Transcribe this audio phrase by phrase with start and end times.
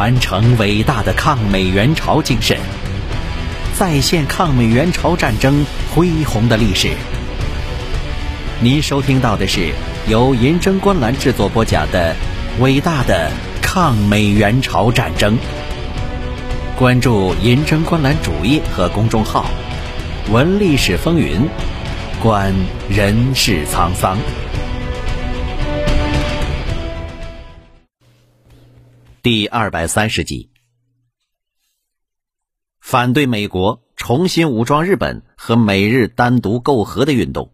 [0.00, 2.56] 传承伟大的抗美援朝精神，
[3.78, 5.62] 再现抗美援朝战争
[5.94, 6.88] 恢宏的历史。
[8.62, 9.74] 您收听到的是
[10.08, 12.16] 由银针观澜制作播讲的
[12.62, 13.30] 《伟大的
[13.60, 15.34] 抗美援朝战争》。
[16.78, 19.50] 关注银针观澜主页和公众号，
[20.30, 21.46] 闻历史风云，
[22.22, 22.54] 观
[22.88, 24.16] 人世沧桑。
[29.22, 30.50] 第二百三十集，
[32.80, 37.52] 反对美国重新武装日本和美日单独媾和的运动。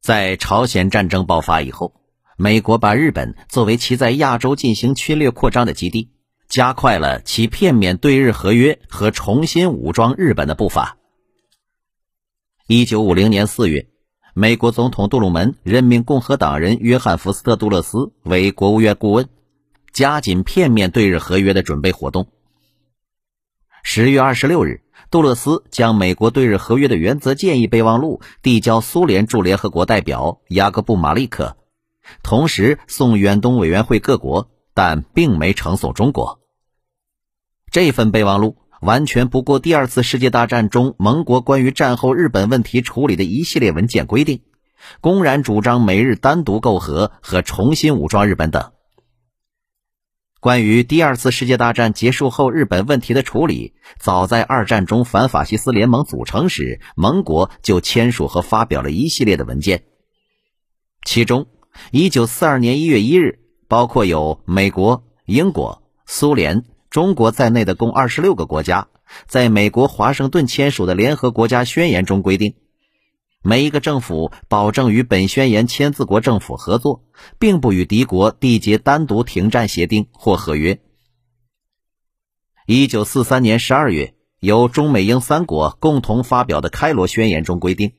[0.00, 2.00] 在朝鲜战争爆发以后，
[2.36, 6.12] 美国把日本作为其在亚洲进行侵略扩张的基地，
[6.48, 10.98] 加快了其片面对日合约和重新武装日本的步伐。
[12.68, 13.88] 一九五零年四月，
[14.34, 19.28] 美国总统杜鲁门任命共和党人约翰·福斯特·杜勒斯为国务院顾问。
[19.92, 22.28] 加紧片面对日合约的准备活动。
[23.82, 31.56] 十月二十六日，杜勒斯将美国对日合约的原则建议备忘录递交苏联驻联合国代表雅各布·马利克，
[32.22, 36.40] 同时送远东委员会各国，但并没呈送中国。
[37.70, 44.42] 这份备忘录完全不顾第二次世界大战中盟国关于战后日本问题处理的一系列文件规定，
[45.00, 48.72] 公然主张美日单独媾和和重新武装日本等。
[50.40, 59.82] 关于第二次世界大战结束后日本问题的处理，早在二战中反法西斯联盟组成时，盟国就签署和发表了一系列的文件。
[61.04, 61.48] 其中
[61.90, 68.86] ，1942年1月1日，包括有美国、英国、苏联、中国在内的共26个国家，
[69.26, 72.54] 在美国华盛顿签署的联合国家宣言中规定。
[73.42, 77.04] 每一个政府保证与本宣言签字国政府合作，
[77.38, 80.80] 并不与敌国缔结单独停战协定或合约。
[82.66, 87.92] 一九四三年十二月，由中美英三国共同发表的开罗宣言中规定，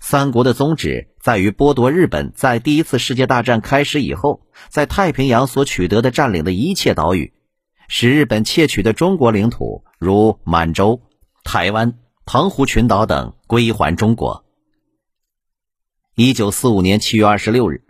[0.00, 7.32] 三国的宗旨在于剥夺日本在第一次世界大战开始以后在太平洋所取得的占领的一切岛屿，
[7.86, 11.00] 使日本窃取的中国领土，如满洲、
[11.44, 11.94] 台湾。
[12.32, 14.44] 澎湖群岛等归还中国。
[16.14, 17.82] 一九四五年七月二十六日，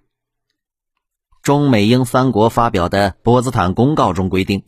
[1.43, 4.65] 中美英三国发表的波茨坦公告中规定，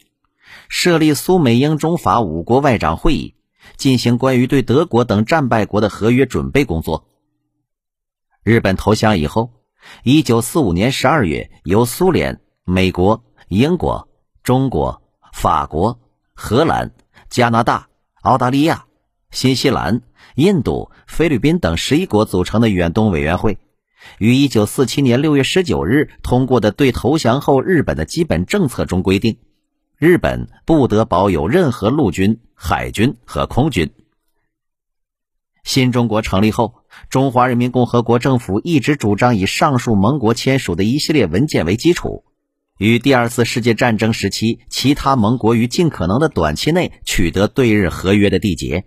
[0.69, 3.35] 设立苏美英中法五国外长会议，
[3.79, 7.09] 进行关于对德国等战败国的合约准备工作。
[8.43, 9.55] 日本投降以后，
[10.03, 14.07] 一九四五年十二月，由苏联、美国、英国、
[14.43, 15.01] 中国、
[15.33, 15.99] 法国、
[16.35, 16.93] 荷兰、
[17.31, 17.89] 加拿大、
[18.21, 18.85] 澳大利亚。
[19.33, 20.03] 新西兰、
[20.37, 23.59] 印度、菲律宾等十一国组成的远东委员会，
[24.19, 29.39] 于一九四七年六月十九日通过的对投降后日本的基本政策中规定，
[29.97, 33.91] 日本不得保有任何陆军、海军和空军。
[35.65, 36.75] 新中国成立后，
[37.09, 42.25] 中华人民共和国政府一直主张以上述盟国签署的一系列文件为基础，
[42.79, 48.85] 与第二次世界战争时期其他盟国于尽可能的短期内取得对日合约的缔结。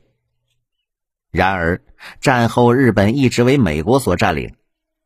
[1.36, 1.82] 然而，
[2.22, 4.54] 战后日本一直为美国所占领。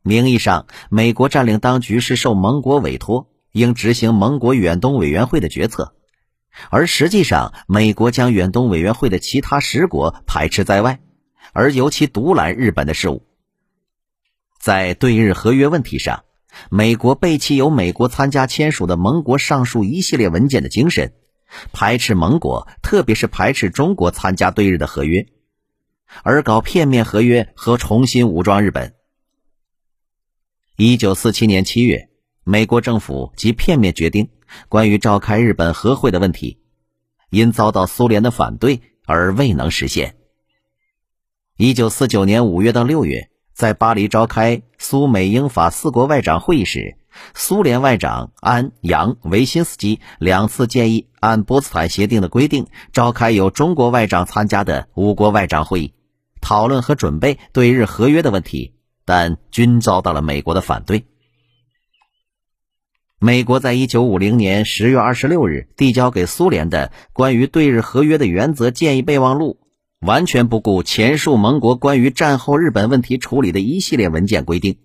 [0.04, 5.94] 名义上，美国占领当局是受盟国委托，应执行盟国远东委员会的决策；
[6.70, 11.00] 而实际上，美国将远东委员会的其他十国排斥在外，
[11.52, 13.26] 而尤其独揽日本的事务。
[14.60, 16.26] 在对日合约问题上，
[16.70, 21.14] 美国背弃由美国参加签署的盟国上述一系列文件的精神，
[21.74, 25.26] 排斥盟国，特别是排斥中国参加对日的合约。
[26.24, 28.94] 而搞片面合约和重新武装日本。
[30.76, 32.10] 一九四七年七月，
[32.44, 34.30] 美国政府即片面决定
[34.70, 36.60] 关于召开日本和会的问题，
[37.30, 40.16] 因遭到苏联的反对而未能实现。
[41.58, 46.98] 一九四九年五月到六月，在巴黎召开苏美英法四国外长会议时，
[47.36, 55.94] 苏联外长安扬维辛斯基两次建议按波茨坦协定的规定召开有中国外长参加的五国外长会议。
[56.42, 58.74] 讨论和准备对日合约的问题，
[59.06, 61.06] 但均遭到了美国的反对。
[63.22, 69.60] 美国在一九五零年十月二十六日递交给苏联的关于对日合约的原则建议备忘录，
[70.00, 74.78] 完全不顾前述盟国关于战后日本问题处理的一系列文件规定，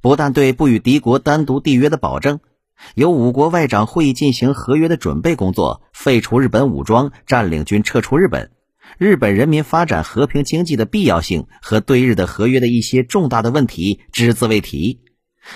[0.00, 2.40] 不但对不与敌国单独缔约的保证，
[2.96, 8.50] 由五国外长会议进行合约的准备工作，废除日本武装，占领军撤出日本。
[8.98, 15.00] 日本人民发展和平经济的必要性和对日的合约的一些重大的问题只字未提，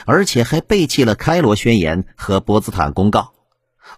[0.06, 3.32] 而且还背弃了开罗宣言和波茨坦公告，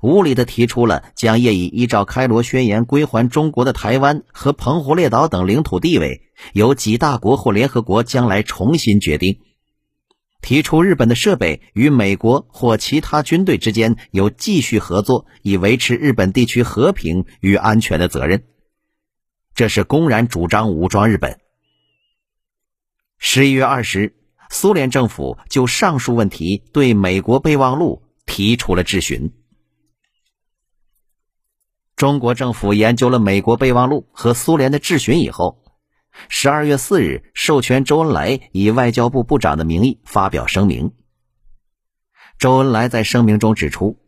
[0.02, 6.22] 无理地提出了将业已依照开罗宣言归还中国的台湾和澎湖列岛等领土地位，
[6.52, 9.38] 由几大国或联合国将来重新决定。
[10.42, 18.44] 提出日本的设备与美国或其他军队之间有继续合作，以维持日本地区和平与安全的责任。
[19.56, 21.40] 这是公然主张武装日本。
[23.16, 24.14] 十一月二十日，
[24.50, 29.32] 苏联政府就上述问题对美国备忘录提出了质询。
[31.96, 35.62] 中国政府研究了美国备忘录和苏联的质询以后。
[36.28, 40.92] 十二月四日，授权周恩来以外交部部长的名义发表声明。
[42.38, 43.98] 周恩来在声明中指出，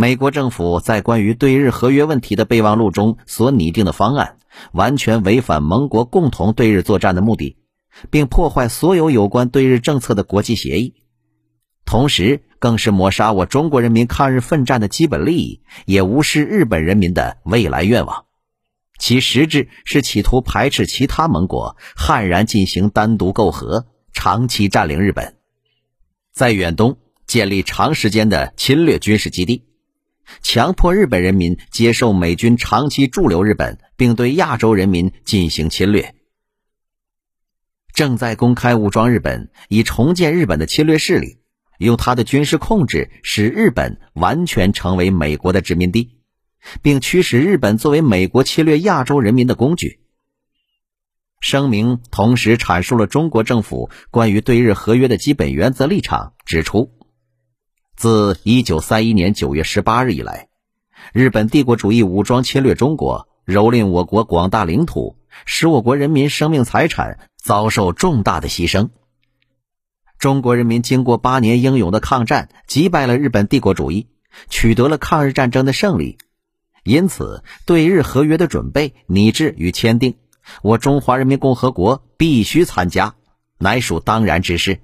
[0.00, 4.38] 美国政府在关于对日合约问题的备忘录中所拟定的方案，
[4.72, 7.58] 完全违反盟国共同对日作战的目的，
[8.08, 10.94] 并破坏所有有关对日政策的国际协议，
[11.84, 18.24] 同时更是抹杀我中国人民抗日奋战的基本利益，也无视日本人民的未来愿望。
[18.98, 25.34] 其实质是企图排斥其他盟国，悍然进行单独媾和，长期占领日本，
[26.32, 26.96] 在远东
[27.26, 29.66] 建立长时间的侵略军事基地，
[30.42, 36.14] 强迫日本人民接受美军长期驻留日本，并对亚洲人民进行侵略，
[37.92, 41.38] 正在公开武装日本，以重建日本的侵略势力，
[41.78, 46.16] 用他的军事控制使日本完全成为美国的殖民地。
[46.82, 50.00] 并驱使日本作为美国侵略亚洲人民的工具。
[51.40, 56.92] 声明同时阐述了中国政府关于对日合约的基本原则立场，指出，
[58.00, 60.48] 自一九三一年九月十八日以来，
[61.12, 68.88] 日本帝国主义武装侵略中国，蹂躏我国广大领土，使我国人民生命财产遭受重大的牺牲。
[70.18, 74.08] 中国人民经过八年英勇的抗战，击败了日本帝国主义，
[74.48, 76.16] 取得了抗日战争的胜利。
[76.84, 80.16] 因此，对日合约的准备、拟制与签订，
[80.62, 83.14] 我中华人民共和国必须参加，
[83.58, 84.80] 乃属当然之事。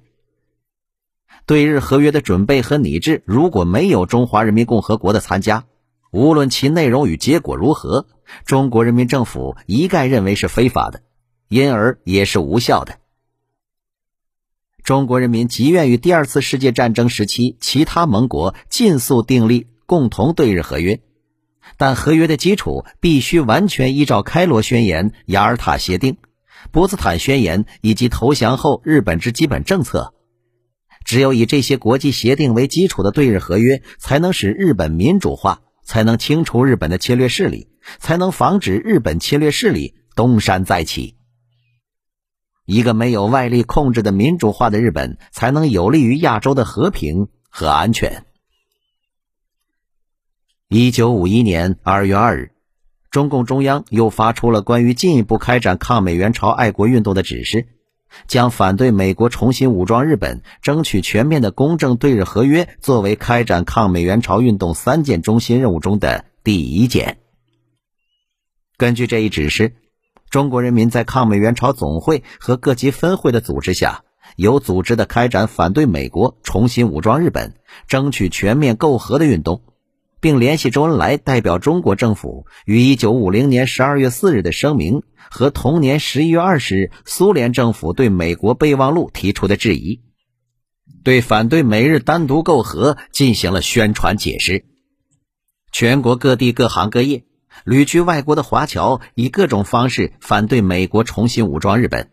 [1.46, 5.64] 对日合约的准备和拟制，如果没有中华人民共和国的参加，
[6.10, 8.08] 无论其内容与结果如何，
[8.44, 11.02] 中国人民政府一概认为是非法的，
[11.48, 12.96] 因而也是无效的。
[14.82, 21.00] 中国人民极愿与第二次世界战争时期其他盟国尽速订立共同对日合约。
[21.76, 26.16] 但合约的基础必须完全依照开罗宣言、雅尔塔协定、
[26.72, 30.12] 波茨坦宣言以及投降后日本之基本政策。
[31.06, 37.68] 只有以这些国际协定为基础的对日合约，才能使日本民主化，才能清除日本的侵略势力，
[38.00, 41.16] 才能防止日本侵略势力东山再起。
[42.64, 48.24] 一个没有外力控制的民主化的日本，才能有利于亚洲的和平和安全。
[50.68, 52.50] 一九五一年二月二日，
[53.12, 57.68] 中共中央又发出了关于进一步开展抗美援朝爱国运动的指示，
[58.26, 67.18] 将反对美国重新武装日本、争取全面的公正对日合约作为开展抗美援朝运动三件中心任务中的第一件。
[68.76, 69.74] 根据这一指示，
[70.30, 74.02] 中国人民在抗美援朝总会和各级分会的组织下，
[74.36, 77.54] 有组织的开展反对美国重新武装日本、
[77.86, 79.62] 争取全面媾和的运动。
[80.20, 90.00] 并联系周恩来代表中国政府于一九五零年十二月四日的声明和同年十一月二十日苏联政府对美国备忘录提出的质疑，
[91.04, 94.64] 对反对美日单独媾和进行了宣传解释。
[95.70, 97.24] 全国各地各行各业
[97.64, 102.10] 旅居外国的华侨以各种方式反对美国重新武装日本。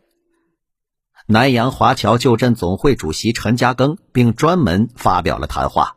[1.26, 5.96] 南洋华侨旧镇总会主席陈嘉庚并专门发表了谈话。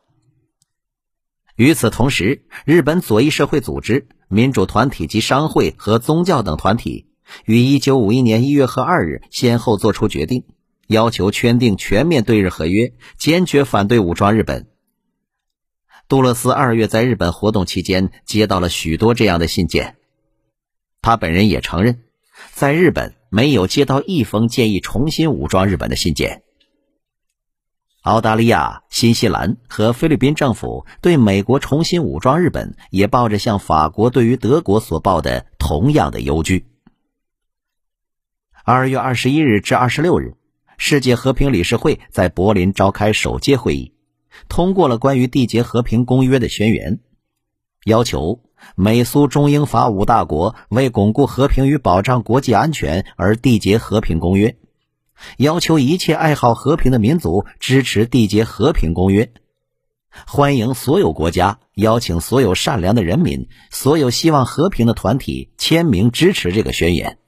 [1.57, 7.07] 与此同时，日本左翼社会组织、民主团体及商会和宗教等团体
[7.47, 10.45] 于1951年1月和2日先后作出决定，
[10.87, 14.69] 要求签订全面对日合约，坚决反对武装日本。
[16.09, 19.97] 杜勒斯二月在日本活动期间接到了许多这样的信件，
[21.01, 22.03] 他本人也承认，
[22.53, 26.43] 在日本没有接到一封建议重新武装日本的信件。
[28.07, 36.67] 澳大利亚、新西兰和菲律宾政府对美国重新武装日本，也抱着像法国对于德国所抱的同样的忧惧。
[38.65, 40.37] 二月二十一日至二十六日，
[40.79, 43.93] 世界和平理事会在柏林召开首届会议，
[44.49, 47.01] 通过了关于缔结和平公约的宣言，
[47.87, 48.41] 要求
[48.77, 54.57] 美苏中英法五大国为巩固和平与保障国际安全而缔结和平公约。
[55.39, 59.33] 要求一切爱好和平的民族支持缔结和平公约，
[60.27, 67.19] 欢迎所有国家，邀请所有善良的人民，所有希望和平的团体签名支持这个宣言。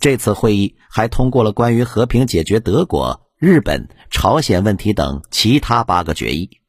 [0.00, 6.60] 这次会议还通过了关于和平解决德国、日本、朝鲜问题等其他八个决议。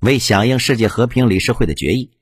[0.00, 2.12] 为响应世界和平理事会的决议，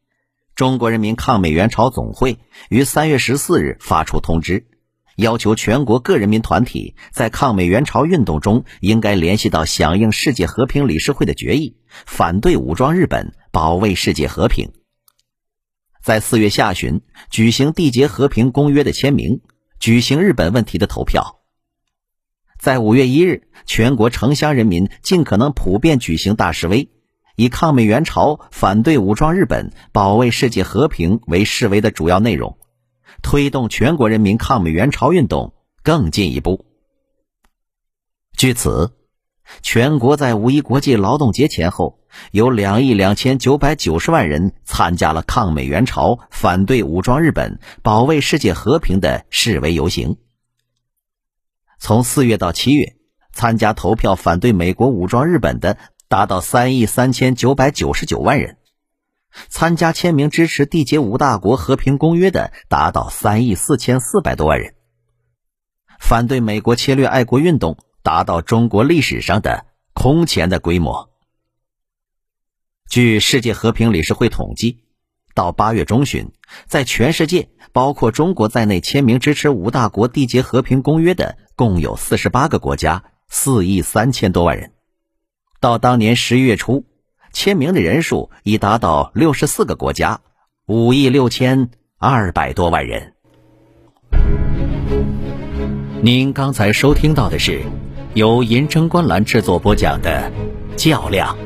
[0.54, 2.38] 中国人民抗美援朝总会
[2.68, 4.68] 于三月十四日发出通知。
[5.16, 14.72] 要求全国各人民团体在抗美援朝运动中应该联系到响应世界和平理事会的决议，反对武装日本，保卫世界和平。
[16.02, 19.40] 在四月下旬举行缔结和平公约的签名，
[19.78, 21.40] 举行日本问题的投票。
[22.58, 26.90] 在五月一日，全国城乡人民尽可能普遍举行大示威，
[27.36, 32.58] 以抗美援朝、反对武装日本、保卫世界和平为示威的主要内容。
[33.22, 36.66] 推动全国人民抗美援朝运动更进一步。
[38.36, 38.92] 据此，
[39.62, 42.00] 全国在五一国际劳动节前后，
[42.32, 50.16] 有两亿两千九百九十万人参加了抗美援朝、反对武装日本、保卫世界和平的示威游行。
[51.78, 52.96] 从四月到七月，
[53.32, 55.76] 参加投票反对美国武装日本的
[56.08, 58.56] 达到三亿三千九百九十九万人。
[59.48, 64.74] 参加签名支持缔结五大国和平公约的达到三亿四千四百多万人，
[65.98, 71.10] 反对美国侵略爱国运动达到中国历史上的空前的规模。
[72.88, 74.84] 据世界和平理事会统计，
[75.34, 76.30] 到八月中旬，
[76.66, 84.72] 在全世界包括中国在内签名支持五大国缔结和平公约的共有四十八个国家，四亿三千多万人。
[85.60, 86.86] 到当年十一月初。
[87.34, 90.20] 签名的人数已达到六十四个国家，
[90.66, 93.12] 五亿六千二百多万人。
[96.00, 97.60] 您刚才收听到的是
[98.14, 100.30] 由银针观澜制作播讲的
[100.76, 101.36] 《较量：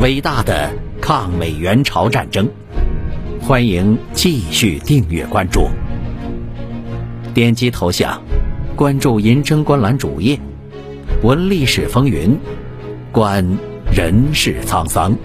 [0.00, 2.46] 伟大的抗美援朝战争》，
[3.46, 5.68] 欢迎继续订阅关注，
[7.34, 8.22] 点击头像
[8.74, 10.40] 关注银针观澜主页，
[11.22, 12.40] 闻历史风云，
[13.12, 13.67] 观。
[13.90, 15.16] 人世沧桑。